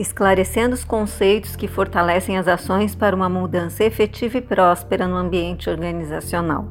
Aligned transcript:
esclarecendo 0.00 0.74
os 0.74 0.82
conceitos 0.82 1.54
que 1.54 1.68
fortalecem 1.68 2.38
as 2.38 2.48
ações 2.48 2.94
para 2.94 3.14
uma 3.14 3.28
mudança 3.28 3.84
efetiva 3.84 4.38
e 4.38 4.40
próspera 4.40 5.06
no 5.06 5.16
ambiente 5.16 5.68
organizacional. 5.68 6.68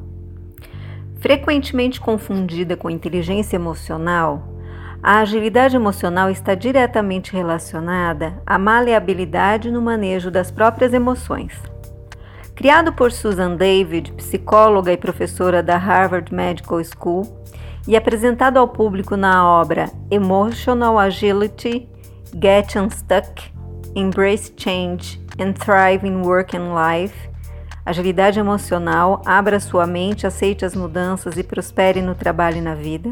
Frequentemente 1.20 2.00
confundida 2.00 2.76
com 2.76 2.90
inteligência 2.90 3.56
emocional, 3.56 4.48
a 5.02 5.20
agilidade 5.20 5.76
emocional 5.76 6.28
está 6.28 6.54
diretamente 6.54 7.32
relacionada 7.32 8.42
à 8.44 8.58
maleabilidade 8.58 9.70
no 9.70 9.80
manejo 9.80 10.30
das 10.30 10.50
próprias 10.50 10.92
emoções. 10.92 11.52
Criado 12.54 12.92
por 12.92 13.10
Susan 13.10 13.56
David, 13.56 14.12
psicóloga 14.12 14.92
e 14.92 14.96
professora 14.96 15.62
da 15.62 15.76
Harvard 15.78 16.34
Medical 16.34 16.80
School, 16.84 17.22
e 17.86 17.96
apresentado 17.96 18.58
ao 18.58 18.68
público 18.68 19.16
na 19.16 19.46
obra 19.46 19.90
Emotional 20.10 20.98
Agility 20.98 21.88
Get 22.40 22.76
Unstuck, 22.76 23.52
Embrace 23.94 24.52
Change 24.56 25.20
and 25.38 25.52
Thrive 25.54 26.06
in 26.06 26.22
Work 26.22 26.56
and 26.56 26.74
Life, 26.74 27.30
agilidade 27.84 28.38
emocional, 28.38 29.22
abra 29.24 29.58
sua 29.58 29.86
mente, 29.86 30.26
aceite 30.26 30.64
as 30.64 30.76
mudanças 30.76 31.36
e 31.36 31.42
prospere 31.42 32.00
no 32.00 32.14
trabalho 32.14 32.58
e 32.58 32.60
na 32.60 32.74
vida. 32.74 33.10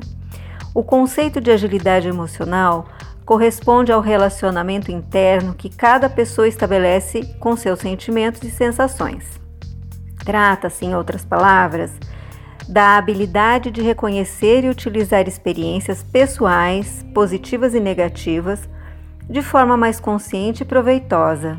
O 0.74 0.84
conceito 0.84 1.41
de 1.41 1.50
agilidade 1.50 2.06
emocional 2.06 2.86
corresponde 3.24 3.92
ao 3.92 4.00
relacionamento 4.00 4.91
interno 4.91 5.55
que 5.55 5.69
cada 5.69 6.08
pessoa 6.08 6.48
estabelece 6.48 7.24
com 7.38 7.56
seus 7.56 7.80
sentimentos 7.80 8.42
e 8.42 8.50
sensações. 8.50 9.38
Trata-se, 10.24 10.84
em 10.84 10.94
outras 10.94 11.24
palavras, 11.24 11.92
da 12.68 12.98
habilidade 12.98 13.70
de 13.70 13.80
reconhecer 13.80 14.62
e 14.64 14.68
utilizar 14.68 15.27
experiências 15.27 16.02
pessoais, 16.02 17.04
positivas 17.14 17.74
e 17.74 17.80
negativas, 17.80 18.68
de 19.28 19.41
forma 19.41 19.77
mais 19.77 19.98
consciente 19.98 20.62
e 20.62 20.66
proveitosa. 20.66 21.58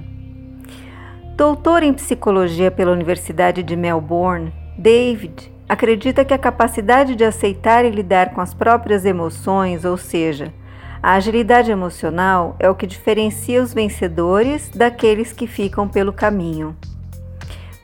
Doutor 1.35 1.81
em 1.81 1.93
psicologia 1.93 2.69
pela 2.69 2.91
Universidade 2.91 3.63
de 3.63 3.75
Melbourne, 3.75 4.53
David 4.77 5.51
acredita 5.67 6.23
que 6.23 6.33
a 6.33 6.37
capacidade 6.37 7.15
de 7.15 7.23
aceitar 7.23 7.85
e 7.85 7.89
lidar 7.89 8.33
com 8.33 8.41
as 8.41 8.53
próprias 8.53 9.03
emoções, 9.03 9.85
ou 9.85 9.97
seja, 9.97 10.53
a 11.01 11.13
agilidade 11.13 11.71
emocional, 11.71 12.55
é 12.59 12.69
o 12.69 12.75
que 12.75 12.85
diferencia 12.85 13.63
os 13.63 13.73
vencedores 13.73 14.69
daqueles 14.69 15.31
que 15.31 15.47
ficam 15.47 15.87
pelo 15.87 16.11
caminho. 16.11 16.75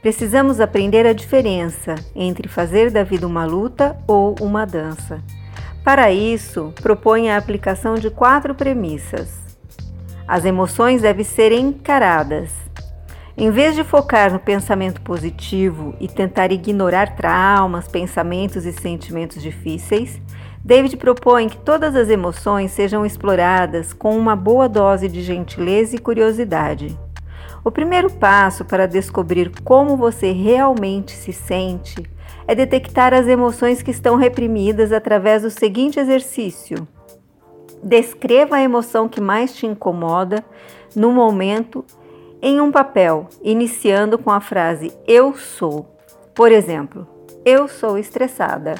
Precisamos 0.05 0.59
aprender 0.59 1.07
a 1.07 1.13
diferença 1.13 1.95
entre 2.15 2.47
fazer 2.47 2.91
da 2.91 3.01
vida 3.01 3.25
uma 3.25 3.43
luta 3.43 3.97
ou 4.05 4.35
uma 4.39 4.63
dança. 4.63 5.19
Para 5.83 6.11
isso, 6.11 6.71
propõe 6.79 7.31
a 7.31 7.37
aplicação 7.37 7.95
de 7.95 8.11
quatro 8.11 8.53
premissas. 8.53 9.33
As 10.27 10.45
emoções 10.45 11.01
devem 11.01 11.25
ser 11.25 11.51
encaradas. 11.51 12.51
Em 13.35 13.49
vez 13.49 13.73
de 13.73 13.83
focar 13.83 14.31
no 14.31 14.37
pensamento 14.37 15.01
positivo 15.01 15.95
e 15.99 16.07
tentar 16.07 16.51
ignorar 16.51 17.15
traumas, 17.15 17.87
pensamentos 17.87 18.63
e 18.63 18.73
sentimentos 18.73 19.41
difíceis, 19.41 20.21
David 20.63 20.97
propõe 20.97 21.49
que 21.49 21.57
todas 21.57 21.95
as 21.95 22.09
emoções 22.09 22.69
sejam 22.69 23.07
exploradas 23.07 23.91
com 23.91 24.15
uma 24.15 24.35
boa 24.35 24.69
dose 24.69 25.09
de 25.09 25.23
gentileza 25.23 25.95
e 25.95 25.99
curiosidade. 25.99 26.95
O 27.65 27.71
primeiro 27.71 28.11
passo 28.11 28.63
para 28.63 28.85
descobrir 28.85 29.51
como 29.63 29.97
você 29.97 30.31
realmente 30.31 31.13
se 31.13 31.33
sente 31.33 32.07
é 32.47 32.53
detectar 32.53 33.11
as 33.11 33.25
emoções 33.25 33.81
que 33.81 33.89
estão 33.89 34.17
reprimidas 34.17 34.91
através 34.91 35.41
do 35.41 35.49
seguinte 35.49 35.99
exercício. 35.99 36.87
Descreva 37.81 38.57
a 38.57 38.61
emoção 38.61 39.09
que 39.09 39.19
mais 39.19 39.55
te 39.55 39.65
incomoda 39.65 40.45
no 40.95 41.11
momento 41.11 41.83
em 42.39 42.61
um 42.61 42.71
papel, 42.71 43.27
iniciando 43.41 44.19
com 44.19 44.29
a 44.29 44.39
frase 44.39 44.95
eu 45.07 45.33
sou. 45.33 45.87
Por 46.35 46.51
exemplo, 46.51 47.07
eu 47.43 47.67
sou 47.67 47.97
estressada. 47.97 48.75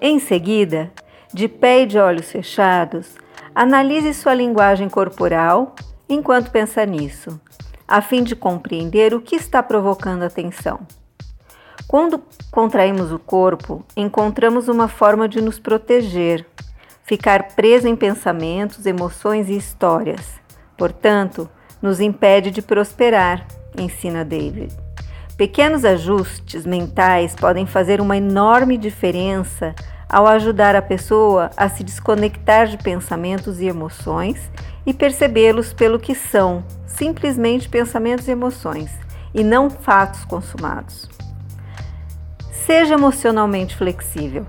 Em 0.00 0.18
seguida, 0.18 0.90
de 1.32 1.46
pé 1.46 1.82
e 1.82 1.86
de 1.86 1.96
olhos 1.96 2.28
fechados, 2.28 3.14
analise 3.54 4.12
sua 4.14 4.34
linguagem 4.34 4.88
corporal 4.88 5.76
enquanto 6.08 6.50
pensa 6.50 6.84
nisso, 6.84 7.40
a 7.86 8.00
fim 8.00 8.22
de 8.22 8.34
compreender 8.34 9.14
o 9.14 9.20
que 9.20 9.36
está 9.36 9.62
provocando 9.62 10.22
a 10.22 10.30
tensão. 10.30 10.80
Quando 11.86 12.22
contraímos 12.50 13.12
o 13.12 13.18
corpo, 13.18 13.84
encontramos 13.96 14.68
uma 14.68 14.88
forma 14.88 15.28
de 15.28 15.40
nos 15.40 15.58
proteger 15.58 16.46
ficar 17.06 17.54
preso 17.54 17.86
em 17.86 17.94
pensamentos, 17.94 18.84
emoções 18.84 19.48
e 19.48 19.56
histórias. 19.56 20.40
Portanto, 20.76 21.48
nos 21.80 22.00
impede 22.00 22.50
de 22.50 22.60
prosperar, 22.60 23.46
ensina 23.78 24.24
David. 24.24 24.76
Pequenos 25.36 25.84
ajustes 25.84 26.66
mentais 26.66 27.34
podem 27.34 27.64
fazer 27.64 28.00
uma 28.00 28.16
enorme 28.16 28.76
diferença 28.76 29.74
ao 30.08 30.26
ajudar 30.26 30.74
a 30.74 30.82
pessoa 30.82 31.50
a 31.56 31.68
se 31.68 31.84
desconectar 31.84 32.66
de 32.66 32.78
pensamentos 32.78 33.60
e 33.60 33.66
emoções 33.66 34.50
e 34.86 34.94
percebê-los 34.94 35.72
pelo 35.72 35.98
que 35.98 36.14
são, 36.14 36.64
simplesmente 36.86 37.68
pensamentos 37.68 38.28
e 38.28 38.30
emoções, 38.30 38.90
e 39.34 39.42
não 39.42 39.68
fatos 39.68 40.24
consumados. 40.24 41.08
Seja 42.64 42.94
emocionalmente 42.94 43.76
flexível. 43.76 44.46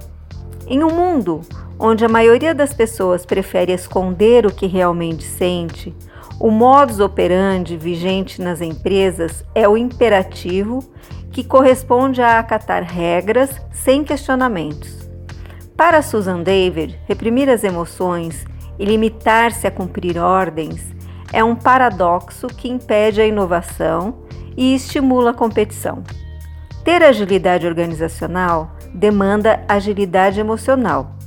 Em 0.67 0.83
um 0.83 0.89
mundo 0.89 1.41
onde 1.79 2.05
a 2.05 2.09
maioria 2.09 2.53
das 2.53 2.73
pessoas 2.73 3.25
prefere 3.25 3.73
esconder 3.73 4.45
o 4.45 4.51
que 4.51 4.67
realmente 4.67 5.23
sente, 5.23 5.95
o 6.39 6.51
modus 6.51 6.99
operandi 6.99 7.75
vigente 7.77 8.41
nas 8.41 8.61
empresas 8.61 9.43
é 9.55 9.67
o 9.67 9.75
imperativo 9.75 10.83
que 11.31 11.43
corresponde 11.43 12.21
a 12.21 12.39
acatar 12.39 12.83
regras 12.83 13.49
sem 13.71 14.03
questionamentos. 14.03 15.07
Para 15.75 16.01
Susan 16.01 16.41
David, 16.41 16.99
reprimir 17.07 17.49
as 17.49 17.63
emoções 17.63 18.45
e 18.79 18.85
limitar-se 18.85 19.65
a 19.67 19.71
cumprir 19.71 20.17
ordens 20.17 20.95
é 21.33 21.43
um 21.43 21.55
paradoxo 21.55 22.47
que 22.47 22.69
impede 22.69 23.21
a 23.21 23.27
inovação 23.27 24.23
e 24.55 24.73
estimula 24.73 25.31
a 25.31 25.33
competição. 25.33 26.03
Ter 26.83 27.03
agilidade 27.03 27.67
organizacional 27.67 28.71
demanda 28.93 29.63
agilidade 29.67 30.39
emocional 30.39 31.17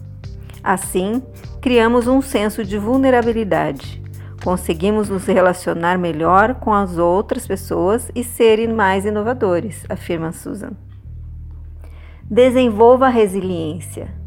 Assim, 0.63 1.23
criamos 1.61 2.07
um 2.07 2.21
senso 2.21 2.65
de 2.65 2.77
vulnerabilidade. 2.77 4.01
Conseguimos 4.45 5.09
nos 5.09 5.27
relacionar 5.27 5.99
melhor 5.99 6.55
com 6.57 6.73
as 6.73 6.99
outras 6.99 7.47
pessoas 7.47 8.11
e 8.15 8.23
serem 8.23 8.69
mais 8.69 9.05
inovadores, 9.05 9.85
afirma 9.89 10.33
Susan. 10.33 10.73
Desenvolva 12.25 13.07
a 13.07 13.11
resiliência. 13.11 14.20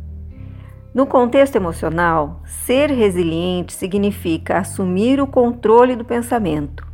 No 0.94 1.08
contexto 1.08 1.56
emocional, 1.56 2.42
ser 2.46 2.92
resiliente 2.92 3.74
significa 3.74 4.60
assumir 4.60 5.20
o 5.20 5.26
controle 5.26 5.96
do 5.96 6.06
pensamento, 6.06 6.86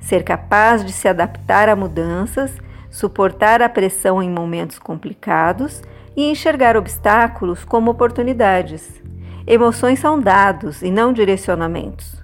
ser 0.00 0.24
capaz 0.24 0.84
de 0.84 0.90
se 0.90 1.06
adaptar 1.06 1.68
a 1.68 1.76
mudanças, 1.76 2.50
suportar 2.90 3.62
a 3.62 3.68
pressão 3.68 4.20
em 4.20 4.28
momentos 4.28 4.76
complicados 4.80 5.80
e 6.16 6.28
enxergar 6.28 6.76
obstáculos 6.76 7.64
como 7.64 7.92
oportunidades. 7.92 9.00
Emoções 9.46 10.00
são 10.00 10.18
dados 10.18 10.82
e 10.82 10.90
não 10.90 11.12
direcionamentos. 11.12 12.20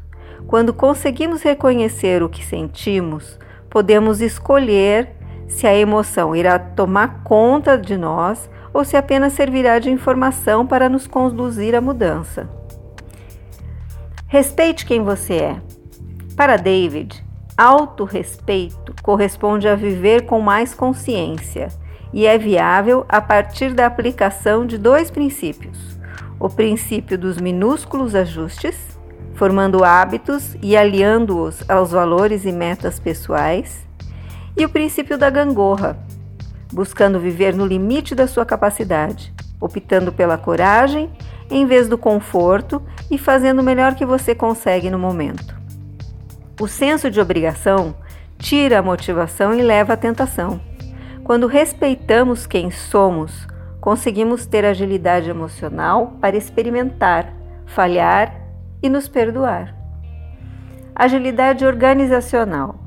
Quando 0.49 0.75
conseguimos 0.75 1.43
reconhecer 1.43 2.25
o 2.25 2.29
que 2.29 2.45
sentimos, 2.45 3.39
podemos 3.71 4.21
escolher 4.21 5.15
se 5.49 5.67
a 5.67 5.75
emoção 5.75 6.35
irá 6.35 6.59
tomar 6.59 7.23
conta 7.23 7.77
de 7.79 7.97
nós 7.97 8.49
ou 8.73 8.85
se 8.85 8.97
apenas 8.97 9.33
servirá 9.33 9.79
de 9.79 9.91
informação 9.91 10.67
para 10.67 10.89
nos 10.89 11.07
conduzir 11.07 11.75
à 11.75 11.81
mudança. 11.81 12.49
Respeite 14.27 14.85
quem 14.85 15.03
você 15.03 15.35
é. 15.35 15.57
Para 16.37 16.57
David, 16.57 17.25
autorrespeito 17.57 18.93
corresponde 19.03 19.69
a 19.69 19.77
viver 19.77 20.27
com 20.27 20.41
mais 20.41 20.75
consciência 20.75 21.69
e 22.13 22.27
é 22.27 22.37
viável 22.37 23.05
a 23.09 23.21
partir 23.21 23.73
da 23.73 23.87
aplicação 23.87 24.67
de 24.67 24.77
dois 24.77 25.11
princípios: 25.11 25.99
o 26.41 26.49
princípio 26.49 27.17
dos 27.17 27.39
minúsculos 27.39 28.15
ajustes, 28.15 28.99
formando 29.35 29.85
hábitos 29.85 30.57
e 30.61 30.77
aliando-os 30.77 31.69
aos 31.69 31.93
valores 31.93 32.45
e 32.45 32.53
metas 32.53 32.99
pessoais, 32.99 33.87
e 34.57 34.65
o 34.65 34.69
princípio 34.69 35.19
da 35.19 35.31
gangorra, 35.31 35.99
buscando 36.73 37.21
viver 37.21 37.55
no 37.55 37.67
limite 37.67 38.15
da 38.15 38.27
sua 38.27 38.45
capacidade, 38.45 39.33
optando 39.61 40.13
pela 40.13 40.39
coragem 40.39 41.11
em 41.51 41.67
vez 41.67 41.89
do 41.89 41.99
conforto 41.99 42.83
e 43.11 43.19
fazendo 43.19 43.61
o 43.61 43.65
melhor 43.65 43.95
que 43.95 44.05
você 44.05 44.35
consegue 44.35 44.91
no 44.91 44.99
momento. 44.99 45.55
O 46.61 46.69
senso 46.69 47.11
de 47.11 47.21
obrigação 47.21 47.95
tira 48.39 48.79
a 48.79 48.83
motivação 48.83 49.55
e 49.55 49.63
leva 49.63 49.95
à 49.95 49.97
tentação. 49.97 50.61
Quando 51.25 51.47
respeitamos 51.47 52.47
quem 52.47 52.71
somos, 52.71 53.47
conseguimos 53.81 54.47
ter 54.47 54.65
agilidade 54.65 55.29
emocional 55.29 56.17
para 56.21 56.37
experimentar, 56.37 57.33
falhar 57.67 58.35
e 58.83 58.89
nos 58.89 59.09
perdoar. 59.09 59.75
Agilidade 60.95 61.65
organizacional. 61.65 62.84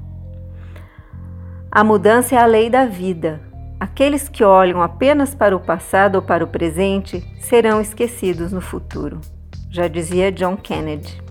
A 1.78 1.84
mudança 1.84 2.34
é 2.34 2.40
a 2.40 2.46
lei 2.48 2.72
da 2.72 2.88
vida. 2.88 3.40
Aqueles 3.80 4.28
que 4.28 4.44
olham 4.44 4.82
apenas 4.82 5.36
para 5.36 5.56
o 5.56 5.60
passado 5.60 6.16
ou 6.16 6.24
para 6.24 6.44
o 6.44 6.48
presente 6.48 7.24
serão 7.40 7.80
esquecidos 7.80 8.52
no 8.52 8.62
futuro, 8.62 9.22
já 9.70 9.88
dizia 9.88 10.32
John 10.32 10.58
Kennedy. 10.58 11.22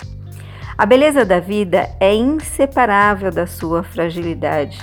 A 0.78 0.87
beleza 0.87 1.25
da 1.25 1.40
vida 1.40 1.90
é 1.98 2.14
inseparável 2.14 3.32
da 3.32 3.44
sua 3.44 3.82
fragilidade. 3.82 4.78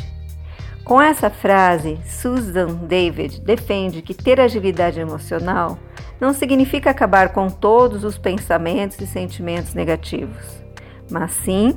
Com 0.84 1.02
essa 1.02 1.30
frase, 1.30 1.98
Susan 2.04 2.76
David 2.86 3.40
defende 3.40 4.02
que 4.02 4.14
ter 4.14 4.42
agilidade 4.42 5.00
emocional 5.00 5.80
não 6.20 6.34
significa 6.34 6.90
acabar 6.90 7.30
com 7.30 7.48
todos 7.48 8.04
os 8.04 8.18
pensamentos 8.18 9.00
e 9.00 9.08
sentimentos 9.08 9.74
negativos, 9.74 10.62
mas 11.10 11.32
sim 11.32 11.74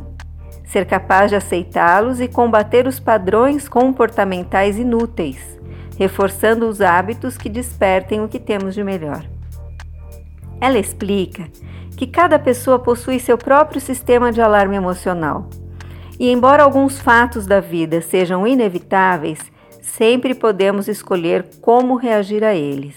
ser 0.67 0.85
capaz 0.85 1.31
de 1.31 1.37
aceitá-los 1.37 2.21
e 2.21 2.29
combater 2.29 2.87
os 2.87 3.01
padrões 3.01 3.69
comportamentais 3.69 4.79
inúteis 4.79 5.57
reforçando 5.99 6.69
os 6.69 6.81
hábitos 6.81 7.37
que 7.37 7.49
despertem 7.49 8.23
o 8.23 8.29
que 8.29 8.39
temos 8.39 8.75
de 8.75 8.85
melhor. 8.85 9.25
Ela 10.61 10.79
explica 10.79 11.49
que 11.97 12.07
cada 12.07 12.39
pessoa 12.39 12.79
possui 12.79 13.19
seu 13.19 13.39
próprio 13.39 13.81
sistema 13.81 14.31
de 14.31 14.41
alarme 14.41 14.77
emocional. 14.77 15.49
E 16.19 16.31
embora 16.31 16.63
alguns 16.63 16.99
fatos 16.99 17.47
da 17.47 17.61
vida 17.61 18.01
sejam 18.01 18.47
inevitáveis, 18.47 19.41
sempre 19.83 20.35
podemos 20.35 20.89
escolher 20.89 21.47
como 21.61 21.97
reagir 21.97 22.45
a 22.45 22.55
eles. 22.55 22.97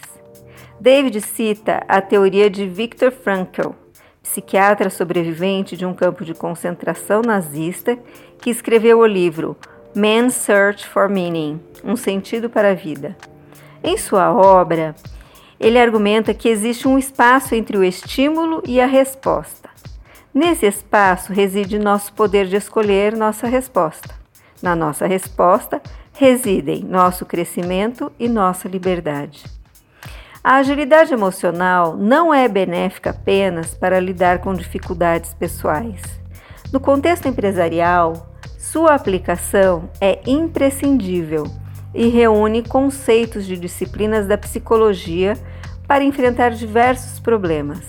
David 0.80 1.20
cita 1.22 1.84
a 1.88 2.02
teoria 2.02 2.50
de 2.50 2.66
Viktor 2.66 3.12
Frankl, 3.12 3.72
psiquiatra 4.22 4.90
sobrevivente 4.90 5.76
de 5.76 5.86
um 5.86 5.94
campo 5.94 6.24
de 6.24 6.34
concentração 6.34 7.22
nazista, 7.22 7.98
que 8.42 8.50
escreveu 8.50 9.00
o 9.00 9.06
livro 9.06 9.58
Man's 9.96 10.36
Search 10.36 10.88
for 10.88 11.10
Meaning 11.10 11.60
Um 11.84 11.96
Sentido 11.96 12.50
para 12.50 12.72
a 12.72 12.76
Vida. 12.76 13.18
Em 13.84 13.98
sua 13.98 14.32
obra, 14.34 14.96
ele 15.60 15.80
argumenta 15.80 16.34
que 16.34 16.48
existe 16.48 16.88
um 16.88 16.98
espaço 16.98 17.56
entre 17.56 17.78
o 17.78 17.84
estímulo 17.84 18.62
e 18.66 18.80
a 18.80 18.86
resposta. 18.86 19.70
Nesse 20.34 20.66
espaço 20.66 21.34
reside 21.34 21.80
nosso 21.80 22.14
poder 22.14 22.46
de 22.46 22.56
escolher 22.56 23.16
nossa 23.16 23.48
resposta. 23.48 24.14
Na 24.62 24.76
nossa 24.76 25.08
resposta 25.08 25.82
residem 26.14 26.84
nosso 26.84 27.26
crescimento 27.26 28.12
e 28.20 28.28
nossa 28.28 28.68
liberdade. 28.68 29.59
A 30.42 30.56
agilidade 30.56 31.14
emocional 31.14 31.98
não 31.98 32.34
é 32.34 32.48
benéfica 32.48 33.10
apenas 33.10 33.74
para 33.74 34.00
lidar 34.00 34.40
com 34.40 34.54
dificuldades 34.54 35.34
pessoais. 35.34 36.02
No 36.72 36.80
contexto 36.80 37.28
empresarial, 37.28 38.34
sua 38.58 38.96
aplicação 38.96 39.90
é 40.00 40.22
imprescindível 40.26 41.44
e 41.94 42.08
reúne 42.08 42.64
conceitos 42.64 43.46
de 43.46 43.58
disciplinas 43.58 44.28
da 44.28 44.38
psicologia 44.38 45.34
para 45.86 46.06
enfrentar 46.06 46.52
diversos 46.52 47.20
problemas, 47.20 47.86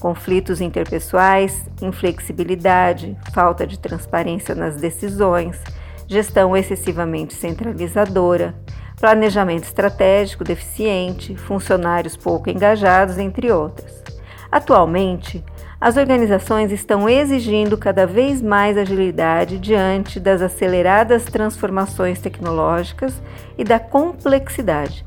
conflitos 0.00 0.60
interpessoais, 0.60 1.64
inflexibilidade, 1.80 3.16
falta 3.32 3.64
de 3.64 3.78
transparência 3.78 4.56
nas 4.56 4.76
decisões, 4.76 5.60
gestão 6.08 6.56
excessivamente 6.56 7.34
centralizadora, 7.34 8.60
planejamento 9.02 9.64
estratégico 9.64 10.44
deficiente, 10.44 11.36
funcionários 11.36 12.16
pouco 12.16 12.48
engajados, 12.48 13.18
entre 13.18 13.50
outras. 13.50 14.00
Atualmente, 14.48 15.44
as 15.80 15.96
organizações 15.96 16.70
estão 16.70 17.08
exigindo 17.08 17.76
cada 17.76 18.06
vez 18.06 18.40
mais 18.40 18.78
agilidade 18.78 19.58
diante 19.58 20.20
das 20.20 20.40
aceleradas 20.40 21.24
transformações 21.24 22.20
tecnológicas 22.20 23.20
e 23.58 23.64
da 23.64 23.80
complexidade. 23.80 25.04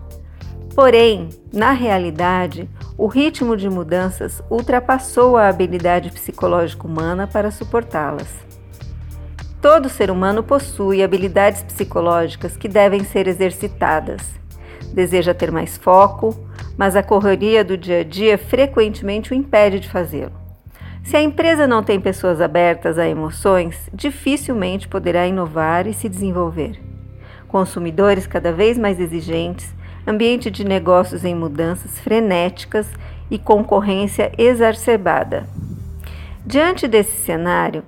Porém, 0.76 1.30
na 1.54 1.72
realidade, 1.72 2.70
o 2.98 3.08
ritmo 3.08 3.56
de 3.56 3.70
mudanças 3.70 4.44
ultrapassou 4.52 5.38
a 5.38 5.48
habilidade 5.48 6.12
psicológica 6.12 6.86
humana 6.86 7.28
para 7.28 7.50
suportá-las. 7.50 8.55
Todo 9.66 9.90
ser 9.90 10.12
humano 10.12 10.44
possui 10.44 11.02
habilidades 11.02 11.64
psicológicas 11.64 12.56
que 12.56 12.68
devem 12.68 13.04
ser 13.04 13.28
exercitadas. 13.28 14.22
Deseja 14.94 15.34
ter 15.34 15.52
mais 15.52 15.76
foco, 15.76 16.38
mas 16.78 16.96
a 16.96 17.02
correria 17.02 17.64
do 17.64 17.76
dia 17.76 18.02
a 18.02 18.04
dia 18.04 18.38
frequentemente 18.38 19.32
o 19.32 19.36
impede 19.36 19.80
de 19.80 19.90
fazê-lo. 19.90 20.34
Se 21.04 21.18
a 21.18 21.22
empresa 21.24 21.66
não 21.66 21.82
tem 21.82 22.00
pessoas 22.00 22.42
abertas 22.42 23.00
a 23.00 23.10
emoções, 23.10 23.90
dificilmente 23.92 24.88
poderá 24.88 25.26
inovar 25.26 25.88
e 25.88 25.96
se 25.96 26.08
desenvolver. 26.08 26.80
Consumidores 27.48 28.28
cada 28.28 28.52
vez 28.52 28.78
mais 28.78 29.00
exigentes, 29.00 29.74
ambiente 30.06 30.52
de 30.52 30.64
negócios 30.64 31.26
em 31.26 31.34
mudanças 31.34 32.00
frenéticas 32.00 32.88
e 33.32 33.40
concorrência 33.40 34.32
exacerbada. 34.38 35.50
Diante 36.46 36.88
desse 36.88 37.18
cenário, 37.24 37.84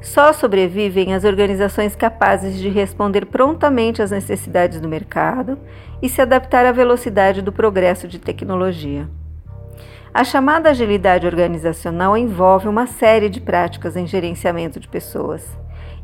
só 0.00 0.32
sobrevivem 0.32 1.12
as 1.12 1.24
organizações 1.24 1.94
capazes 1.94 2.58
de 2.58 2.68
responder 2.68 3.26
prontamente 3.26 4.00
às 4.00 4.10
necessidades 4.10 4.80
do 4.80 4.88
mercado 4.88 5.58
e 6.00 6.08
se 6.08 6.22
adaptar 6.22 6.64
à 6.64 6.72
velocidade 6.72 7.42
do 7.42 7.52
progresso 7.52 8.08
de 8.08 8.18
tecnologia. 8.18 9.06
A 10.12 10.24
chamada 10.24 10.70
agilidade 10.70 11.26
organizacional 11.26 12.16
envolve 12.16 12.66
uma 12.66 12.86
série 12.86 13.28
de 13.28 13.40
práticas 13.40 13.96
em 13.96 14.06
gerenciamento 14.06 14.80
de 14.80 14.88
pessoas 14.88 15.46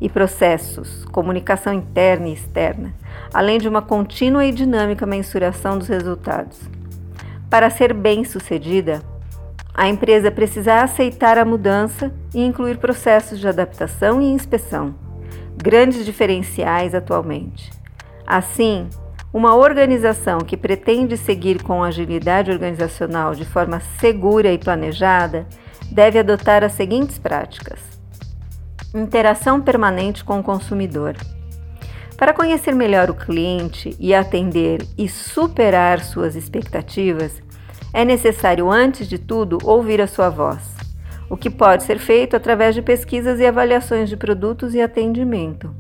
e 0.01 0.09
processos, 0.09 1.05
comunicação 1.07 1.73
interna 1.73 2.29
e 2.29 2.35
externa, 2.35 2.95
além 3.33 3.59
de 3.59 3.69
uma 3.69 3.83
contínua 3.83 4.45
e 4.45 4.53
dinâmica 4.53 5.07
mensuração 5.07 5.79
dos 5.79 5.89
resultados. 5.89 6.71
Para 7.51 7.71
ser 7.71 7.93
bem-sucedida, 7.95 9.01
a 9.79 9.89
empresa 9.89 10.31
precisa 10.31 10.77
aceitar 10.81 11.37
a 11.37 11.45
mudança 11.45 12.11
e 12.35 12.43
incluir 12.43 12.79
processos 12.79 13.39
de 13.39 13.47
adaptação 13.47 14.23
e 14.23 14.25
inspeção, 14.25 14.95
grandes 15.55 16.03
diferenciais 16.07 16.95
atualmente. 16.95 17.71
Assim, 18.27 18.89
uma 19.35 19.55
organização 19.55 20.39
que 20.39 20.57
pretende 20.57 21.19
seguir 21.19 21.63
com 21.63 21.85
agilidade 21.85 22.51
organizacional 22.51 23.35
de 23.35 23.45
forma 23.45 23.81
segura 24.01 24.51
e 24.51 24.57
planejada 24.57 25.47
deve 25.93 26.19
adotar 26.19 26.65
as 26.65 26.73
seguintes 26.73 27.19
práticas: 27.19 27.79
interação 28.95 29.61
permanente 29.61 30.25
com 30.25 30.41
o 30.41 30.43
consumidor. 30.43 31.17
Para 32.17 32.33
conhecer 32.33 32.75
melhor 32.75 33.11
o 33.11 33.15
cliente 33.15 33.95
e 34.01 34.15
atender 34.15 34.87
e 34.97 35.07
superar 35.07 36.01
suas 36.01 36.35
expectativas, 36.35 37.43
é 37.93 38.05
necessário, 38.05 38.71
antes 38.71 39.09
de 39.09 39.19
tudo, 39.19 39.59
ouvir 39.65 40.01
a 40.01 40.07
sua 40.07 40.29
voz, 40.29 40.77
o 41.31 41.37
que 41.37 41.51
pode 41.51 41.83
ser 41.83 41.99
feito 41.99 42.37
através 42.37 42.75
de 42.75 42.83
pesquisas 42.83 43.41
e 43.41 43.47
avaliações 43.47 44.09
de 44.09 44.17
produtos 44.17 44.75
e 44.75 44.81
atendimento. 44.81 45.75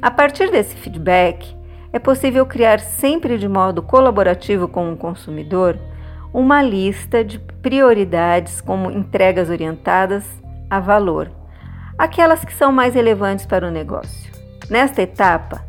A 0.00 0.10
partir 0.10 0.50
desse 0.50 0.76
feedback, 0.76 1.56
é 1.92 1.98
possível 1.98 2.44
criar 2.44 2.80
sempre 2.80 3.38
de 3.38 3.48
modo 3.48 3.82
colaborativo 3.82 4.68
com 4.68 4.92
o 4.92 4.96
consumidor 4.96 5.78
uma 6.32 6.62
lista 6.62 7.24
de 7.24 7.38
prioridades 7.38 8.60
como 8.60 8.90
entregas 8.90 9.48
orientadas 9.48 10.24
a 10.68 10.78
valor, 10.78 11.30
aquelas 11.96 12.44
que 12.44 12.52
são 12.52 12.70
mais 12.70 12.94
relevantes 12.94 13.46
para 13.46 13.66
o 13.66 13.70
negócio. 13.70 14.30
Nesta 14.68 15.02
etapa, 15.02 15.64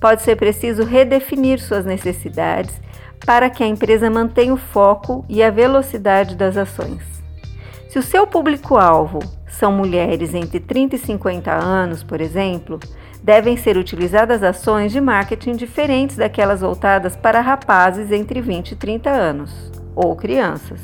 pode 0.00 0.22
ser 0.22 0.36
preciso 0.36 0.84
redefinir 0.84 1.60
suas 1.60 1.84
necessidades 1.84 2.80
para 3.24 3.50
que 3.50 3.62
a 3.62 3.66
empresa 3.66 4.10
mantenha 4.10 4.54
o 4.54 4.56
foco 4.56 5.24
e 5.28 5.42
a 5.42 5.50
velocidade 5.50 6.34
das 6.34 6.56
ações. 6.56 7.02
Se 7.88 7.98
o 7.98 8.02
seu 8.02 8.26
público-alvo 8.26 9.18
são 9.46 9.72
mulheres 9.72 10.34
entre 10.34 10.60
30 10.60 10.96
e 10.96 10.98
50 10.98 11.50
anos, 11.50 12.02
por 12.02 12.20
exemplo, 12.20 12.78
devem 13.22 13.56
ser 13.56 13.76
utilizadas 13.76 14.42
ações 14.42 14.92
de 14.92 15.00
marketing 15.00 15.56
diferentes 15.56 16.16
daquelas 16.16 16.60
voltadas 16.60 17.16
para 17.16 17.40
rapazes 17.40 18.12
entre 18.12 18.40
20 18.40 18.72
e 18.72 18.76
30 18.76 19.10
anos 19.10 19.72
ou 19.94 20.14
crianças. 20.14 20.80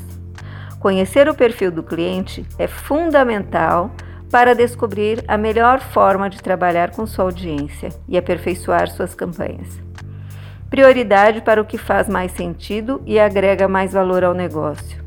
Conhecer 0.79 1.29
o 1.29 1.33
perfil 1.33 1.71
do 1.71 1.83
cliente 1.83 2.45
é 2.59 2.67
fundamental 2.67 3.91
para 4.29 4.53
descobrir 4.53 5.23
a 5.27 5.37
melhor 5.37 5.79
forma 5.79 6.29
de 6.29 6.41
trabalhar 6.41 6.91
com 6.91 7.07
sua 7.07 7.25
audiência 7.25 7.89
e 8.07 8.17
aperfeiçoar 8.17 8.89
suas 8.89 9.15
campanhas. 9.15 9.84
Prioridade 10.75 11.39
para 11.39 11.61
o 11.61 11.63
que 11.63 11.77
faz 11.77 12.09
mais 12.09 12.33
sentido 12.33 13.01
e 13.05 13.17
agrega 13.17 13.65
mais 13.65 13.93
valor 13.93 14.25
ao 14.25 14.33
negócio. 14.33 15.01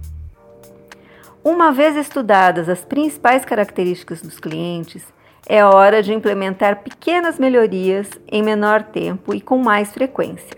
Uma 1.45 1.73
vez 1.73 1.95
estudadas 1.95 2.71
as 2.71 2.87
principais 2.87 3.45
características 3.45 4.23
dos 4.23 4.41
clientes, 4.41 5.05
é 5.47 5.63
hora 5.63 6.03
de 6.03 6.15
implementar 6.15 6.77
pequenas 6.77 7.39
melhorias 7.39 8.09
em 8.33 8.43
menor 8.43 8.83
tempo 8.83 9.35
e 9.35 9.43
com 9.43 9.59
mais 9.59 9.93
frequência. 9.93 10.57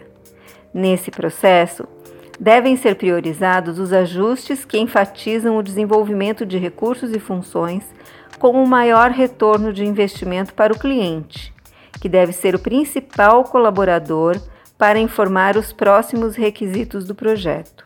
Nesse 0.72 1.10
processo, 1.10 1.88
Devem 2.38 2.74
ser 2.74 2.94
priorizados 2.94 3.78
os 3.78 3.92
ajustes 3.92 4.64
que 4.64 4.78
enfatizam 4.78 5.58
o 5.58 5.62
desenvolvimento 5.62 6.46
de 6.46 6.56
recursos 6.56 7.12
e 7.12 7.18
funções 7.18 7.84
com 8.38 8.52
o 8.52 8.66
maior 8.66 9.10
retorno 9.10 9.74
de 9.74 9.84
investimento 9.84 10.54
para 10.54 10.72
o 10.72 10.78
cliente, 10.78 11.52
que 12.00 12.08
deve 12.08 12.32
ser 12.32 12.54
o 12.54 12.58
principal 12.58 13.44
colaborador 13.44 14.40
para 14.80 14.98
informar 14.98 15.58
os 15.58 15.74
próximos 15.74 16.36
requisitos 16.36 17.04
do 17.04 17.14
projeto. 17.14 17.84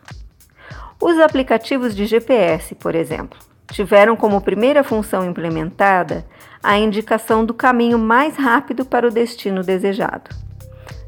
Os 0.97 1.19
aplicativos 1.19 1.93
de 1.93 2.05
GPS, 2.05 2.73
por 2.73 2.95
exemplo, 2.95 3.37
tiveram 3.69 4.15
como 4.15 4.39
primeira 4.39 4.81
função 4.81 5.25
implementada 5.25 6.25
a 6.63 6.77
indicação 6.77 7.43
do 7.43 7.53
caminho 7.53 7.99
mais 7.99 8.37
rápido 8.37 8.85
para 8.85 9.05
o 9.05 9.11
destino 9.11 9.61
desejado. 9.61 10.33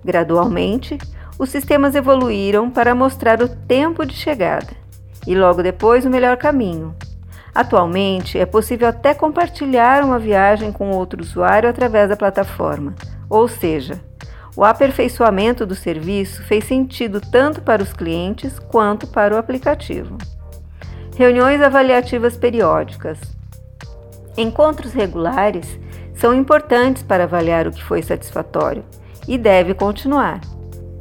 Gradualmente, 0.03 0.97
os 1.39 1.51
sistemas 1.51 1.95
evoluíram 1.95 2.69
para 2.69 2.93
mostrar 2.93 3.41
o 3.41 3.47
tempo 3.47 4.05
de 4.05 4.13
chegada 4.13 4.75
e 5.25 5.33
logo 5.35 5.63
depois 5.63 6.05
o 6.05 6.09
melhor 6.09 6.35
caminho. 6.35 6.93
Atualmente, 7.55 8.37
é 8.37 8.45
possível 8.45 8.89
até 8.89 9.13
compartilhar 9.13 10.03
uma 10.03 10.19
viagem 10.19 10.69
com 10.69 10.91
outro 10.91 11.21
usuário 11.21 11.69
através 11.69 12.09
da 12.09 12.17
plataforma, 12.17 12.93
ou 13.29 13.47
seja, 13.47 14.01
o 14.57 14.63
aperfeiçoamento 14.63 15.67
do 15.67 15.75
serviço 15.75 16.41
fez 16.41 16.63
sentido 16.63 17.21
tanto 17.21 17.61
para 17.61 17.83
os 17.83 17.93
clientes 17.93 18.57
quanto 18.57 19.05
para 19.05 19.35
o 19.35 19.37
aplicativo. 19.37 20.17
Reuniões 21.15 21.61
avaliativas 21.61 22.35
periódicas. 22.35 23.19
Encontros 24.35 24.93
regulares 24.93 25.79
são 26.15 26.33
importantes 26.33 27.03
para 27.03 27.25
avaliar 27.25 27.67
o 27.67 27.71
que 27.71 27.83
foi 27.83 28.01
satisfatório 28.01 28.83
e 29.27 29.37
deve 29.37 29.75
continuar. 29.75 30.41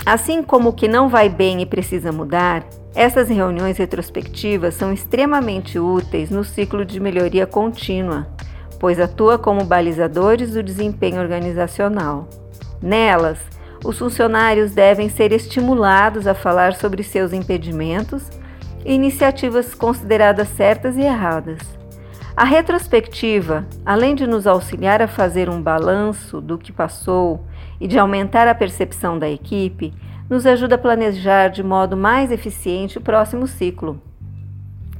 Assim 0.04 0.42
como 0.42 0.68
o 0.68 0.72
que 0.74 0.86
não 0.86 1.08
vai 1.08 1.30
bem 1.30 1.62
e 1.62 1.66
precisa 1.66 2.12
mudar, 2.12 2.62
essas 2.94 3.30
reuniões 3.30 3.78
retrospectivas 3.78 4.74
são 4.74 4.92
extremamente 4.92 5.78
úteis 5.78 6.28
no 6.28 6.44
ciclo 6.44 6.84
de 6.84 7.00
melhoria 7.00 7.46
contínua, 7.46 8.26
pois 8.78 9.00
atua 9.00 9.38
como 9.38 9.64
balizadores 9.64 10.52
do 10.52 10.62
desempenho 10.62 11.20
organizacional. 11.22 12.28
Nelas, 12.82 13.38
os 13.84 13.98
funcionários 13.98 14.72
devem 14.72 15.08
ser 15.08 15.32
estimulados 15.32 16.26
a 16.26 16.34
falar 16.34 16.74
sobre 16.74 17.02
seus 17.02 17.32
impedimentos 17.32 18.30
e 18.84 18.92
iniciativas 18.94 19.74
consideradas 19.74 20.48
certas 20.48 20.96
e 20.96 21.02
erradas. 21.02 21.58
A 22.36 22.44
retrospectiva, 22.44 23.66
além 23.84 24.14
de 24.14 24.26
nos 24.26 24.46
auxiliar 24.46 25.00
a 25.00 25.08
fazer 25.08 25.48
um 25.48 25.62
balanço 25.62 26.40
do 26.40 26.58
que 26.58 26.70
passou 26.70 27.46
e 27.80 27.88
de 27.88 27.98
aumentar 27.98 28.46
a 28.46 28.54
percepção 28.54 29.18
da 29.18 29.28
equipe, 29.28 29.94
nos 30.28 30.44
ajuda 30.44 30.74
a 30.74 30.78
planejar 30.78 31.48
de 31.48 31.62
modo 31.62 31.96
mais 31.96 32.30
eficiente 32.30 32.98
o 32.98 33.00
próximo 33.00 33.46
ciclo. 33.46 34.02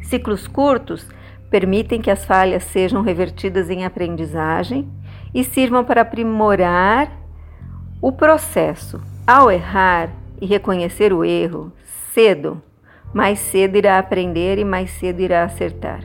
Ciclos 0.00 0.46
curtos 0.46 1.06
permitem 1.50 2.00
que 2.00 2.10
as 2.10 2.24
falhas 2.24 2.62
sejam 2.64 3.02
revertidas 3.02 3.68
em 3.68 3.84
aprendizagem 3.84 4.88
e 5.34 5.44
sirvam 5.44 5.84
para 5.84 6.02
aprimorar 6.02 7.25
o 8.00 8.12
processo. 8.12 9.00
Ao 9.26 9.50
errar 9.50 10.10
e 10.40 10.46
reconhecer 10.46 11.12
o 11.12 11.24
erro 11.24 11.72
cedo, 12.12 12.62
mais 13.12 13.38
cedo 13.38 13.76
irá 13.76 13.98
aprender 13.98 14.58
e 14.58 14.64
mais 14.64 14.90
cedo 14.90 15.20
irá 15.20 15.44
acertar. 15.44 16.00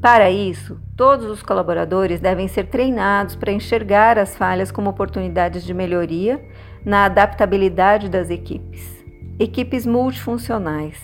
Para 0.00 0.30
isso, 0.30 0.78
todos 0.96 1.26
os 1.26 1.42
colaboradores 1.42 2.20
devem 2.20 2.46
ser 2.46 2.66
treinados 2.66 3.36
para 3.36 3.52
enxergar 3.52 4.18
as 4.18 4.36
falhas 4.36 4.70
como 4.70 4.90
oportunidades 4.90 5.64
de 5.64 5.74
melhoria 5.74 6.44
na 6.84 7.06
adaptabilidade 7.06 8.08
das 8.08 8.30
equipes. 8.30 9.04
Equipes 9.38 9.86
multifuncionais. 9.86 11.02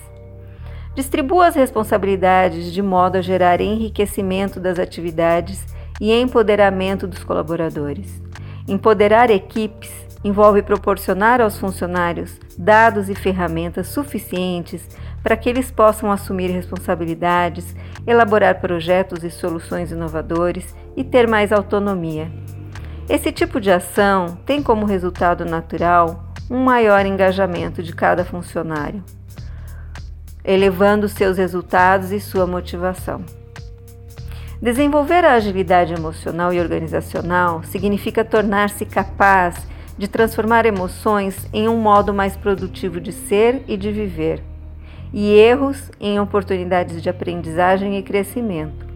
Distribua 0.94 1.46
as 1.46 1.54
responsabilidades 1.54 2.72
de 2.72 2.82
modo 2.82 3.16
a 3.16 3.22
gerar 3.22 3.60
enriquecimento 3.60 4.60
das 4.60 4.78
atividades 4.78 5.64
e 6.00 6.12
empoderamento 6.12 7.06
dos 7.06 7.24
colaboradores. 7.24 8.29
Empoderar 8.70 9.30
equipes 9.30 9.90
envolve 10.22 10.62
proporcionar 10.62 11.40
aos 11.40 11.58
funcionários 11.58 12.38
dados 12.56 13.08
e 13.08 13.16
ferramentas 13.16 13.88
suficientes 13.88 14.88
para 15.24 15.36
que 15.36 15.48
eles 15.48 15.72
possam 15.72 16.12
assumir 16.12 16.52
responsabilidades, 16.52 17.74
elaborar 18.06 18.60
projetos 18.60 19.24
e 19.24 19.30
soluções 19.30 19.90
inovadores 19.90 20.72
e 20.96 21.02
ter 21.02 21.26
mais 21.26 21.50
autonomia. 21.50 22.30
Esse 23.08 23.32
tipo 23.32 23.60
de 23.60 23.72
ação 23.72 24.38
tem 24.46 24.62
como 24.62 24.86
resultado 24.86 25.44
natural 25.44 26.32
um 26.48 26.62
maior 26.62 27.04
engajamento 27.04 27.82
de 27.82 27.92
cada 27.92 28.24
funcionário, 28.24 29.02
elevando 30.44 31.08
seus 31.08 31.38
resultados 31.38 32.12
e 32.12 32.20
sua 32.20 32.46
motivação. 32.46 33.39
Desenvolver 34.62 35.24
a 35.24 35.32
agilidade 35.32 35.94
emocional 35.94 36.52
e 36.52 36.60
organizacional 36.60 37.62
significa 37.62 38.22
tornar-se 38.22 38.84
capaz 38.84 39.66
de 39.96 40.06
transformar 40.06 40.66
emoções 40.66 41.48
em 41.50 41.66
um 41.66 41.78
modo 41.78 42.12
mais 42.12 42.36
produtivo 42.36 43.00
de 43.00 43.10
ser 43.10 43.62
e 43.66 43.74
de 43.74 43.90
viver, 43.90 44.42
e 45.14 45.32
erros 45.32 45.90
em 45.98 46.20
oportunidades 46.20 47.02
de 47.02 47.08
aprendizagem 47.08 47.96
e 47.96 48.02
crescimento. 48.02 48.86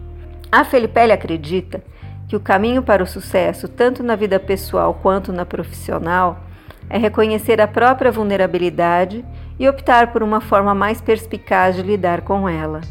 A 0.51 0.63
Felipelli 0.63 1.11
acredita 1.11 1.83
que 2.27 2.35
o 2.35 2.39
caminho 2.39 2.83
para 2.83 3.03
o 3.03 3.07
sucesso, 3.07 3.67
tanto 3.67 4.03
na 4.03 4.15
vida 4.15 4.39
pessoal 4.39 4.93
quanto 5.01 5.33
na 5.33 5.47
profissional, 5.47 6.43
é 6.87 6.99
reconhecer 6.99 7.59
a 7.59 7.67
própria 7.67 8.11
vulnerabilidade 8.11 9.25
e 9.59 9.67
optar 9.67 10.11
por 10.13 10.21
uma 10.21 10.41
forma 10.41 10.75
mais 10.75 11.01
perspicaz 11.01 11.75
de 11.75 11.81
lidar 11.81 12.21
com 12.21 12.47
ela. 12.47 12.81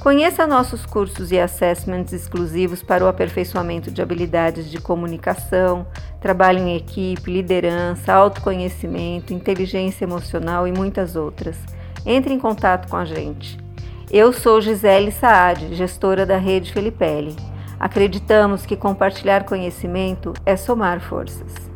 Conheça 0.00 0.46
nossos 0.46 0.86
cursos 0.86 1.30
e 1.30 1.38
assessments 1.38 2.14
exclusivos 2.14 2.82
para 2.82 3.04
o 3.04 3.06
aperfeiçoamento 3.06 3.90
de 3.90 4.00
habilidades 4.00 4.70
de 4.70 4.80
comunicação, 4.80 5.86
trabalho 6.18 6.58
em 6.58 6.74
equipe, 6.74 7.30
liderança, 7.30 8.10
autoconhecimento, 8.10 9.34
inteligência 9.34 10.04
emocional 10.04 10.66
e 10.66 10.72
muitas 10.72 11.16
outras. 11.16 11.58
Entre 12.06 12.32
em 12.32 12.38
contato 12.38 12.88
com 12.88 12.96
a 12.96 13.04
gente. 13.04 13.58
Eu 14.10 14.32
sou 14.32 14.58
Gisele 14.62 15.12
Saad, 15.12 15.74
gestora 15.74 16.24
da 16.24 16.38
Rede 16.38 16.72
Felipelli. 16.72 17.36
Acreditamos 17.78 18.64
que 18.64 18.76
compartilhar 18.76 19.44
conhecimento 19.44 20.32
é 20.46 20.56
somar 20.56 21.00
forças. 21.00 21.69